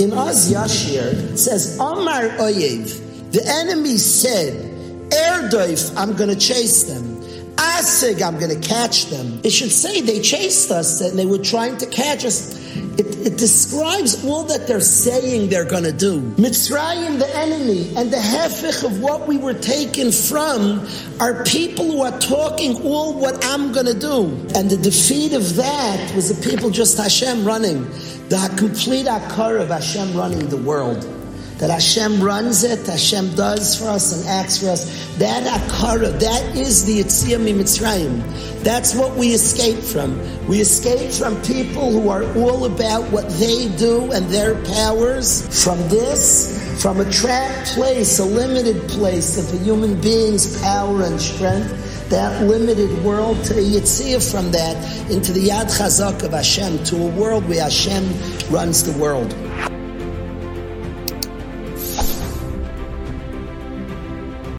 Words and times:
In 0.00 0.12
Oz 0.12 0.52
Yashir, 0.52 1.32
it 1.32 1.38
says, 1.38 1.78
Omar 1.78 2.22
Oyev, 2.40 3.30
the 3.30 3.46
enemy 3.46 3.96
said, 3.96 4.52
Erdoif, 5.10 5.94
I'm 5.96 6.16
going 6.16 6.30
to 6.30 6.36
chase 6.36 6.82
them. 6.82 7.13
Asig, 7.56 8.22
I'm 8.22 8.38
going 8.38 8.60
to 8.60 8.68
catch 8.68 9.06
them. 9.06 9.40
It 9.44 9.50
should 9.50 9.70
say 9.70 10.00
they 10.00 10.20
chased 10.20 10.70
us 10.70 11.00
and 11.00 11.18
they 11.18 11.26
were 11.26 11.38
trying 11.38 11.76
to 11.78 11.86
catch 11.86 12.24
us. 12.24 12.54
It, 12.98 13.26
it 13.26 13.38
describes 13.38 14.24
all 14.24 14.44
that 14.44 14.66
they're 14.66 14.80
saying 14.80 15.50
they're 15.50 15.64
going 15.64 15.84
to 15.84 15.92
do. 15.92 16.20
Mitzrayim, 16.32 17.18
the 17.18 17.36
enemy, 17.36 17.94
and 17.96 18.12
the 18.12 18.16
hefich 18.16 18.84
of 18.84 19.00
what 19.00 19.28
we 19.28 19.36
were 19.36 19.54
taken 19.54 20.10
from 20.12 20.86
are 21.20 21.44
people 21.44 21.84
who 21.84 22.02
are 22.02 22.18
talking 22.18 22.82
all 22.82 23.14
what 23.14 23.44
I'm 23.44 23.72
going 23.72 23.86
to 23.86 23.98
do. 23.98 24.26
And 24.54 24.70
the 24.70 24.76
defeat 24.76 25.32
of 25.32 25.56
that 25.56 26.14
was 26.14 26.34
the 26.34 26.50
people 26.50 26.70
just 26.70 26.98
Hashem 26.98 27.44
running 27.44 27.84
the 28.28 28.54
complete 28.56 29.06
akar 29.06 29.60
of 29.60 29.68
Hashem 29.68 30.16
running 30.16 30.48
the 30.48 30.56
world. 30.56 31.04
That 31.58 31.70
Hashem 31.70 32.20
runs 32.20 32.64
it, 32.64 32.84
Hashem 32.84 33.36
does 33.36 33.78
for 33.78 33.88
us 33.88 34.12
and 34.12 34.28
acts 34.28 34.58
for 34.58 34.70
us. 34.70 35.16
That 35.18 35.44
akara, 35.44 36.18
that 36.18 36.56
is 36.56 36.84
the 36.84 36.98
Yetzias 36.98 37.38
Mitzrayim. 37.54 38.62
That's 38.64 38.94
what 38.94 39.14
we 39.16 39.28
escape 39.28 39.78
from. 39.78 40.18
We 40.48 40.60
escape 40.60 41.12
from 41.12 41.40
people 41.42 41.92
who 41.92 42.08
are 42.08 42.24
all 42.36 42.64
about 42.64 43.10
what 43.12 43.28
they 43.38 43.68
do 43.76 44.10
and 44.10 44.26
their 44.26 44.56
powers. 44.64 45.62
From 45.62 45.78
this, 45.88 46.82
from 46.82 47.00
a 47.00 47.10
trapped 47.12 47.68
place, 47.68 48.18
a 48.18 48.24
limited 48.24 48.88
place 48.88 49.38
of 49.38 49.60
a 49.60 49.62
human 49.62 50.00
being's 50.00 50.60
power 50.60 51.02
and 51.02 51.20
strength, 51.20 52.08
that 52.10 52.42
limited 52.42 52.90
world 53.04 53.42
to 53.44 53.54
a 53.54 53.62
yitzia 53.62 54.18
from 54.30 54.50
that 54.50 54.76
into 55.10 55.32
the 55.32 55.48
Yad 55.48 55.66
Chazak 55.66 56.24
of 56.24 56.32
Hashem, 56.32 56.82
to 56.84 56.96
a 56.96 57.10
world 57.10 57.48
where 57.48 57.62
Hashem 57.62 58.04
runs 58.50 58.82
the 58.82 58.98
world. 59.00 59.34